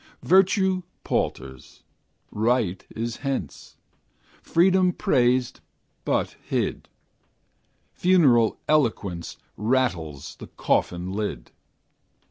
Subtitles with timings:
[0.23, 1.83] Virtue palters;
[2.31, 3.77] Right is hence;
[4.41, 5.59] Freedom praised,
[6.05, 6.89] but hid;
[7.93, 11.51] Funeral eloquence Rattles the coffin lid.